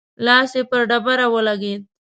[0.25, 1.81] لاس يې پر ډبره ولګېد.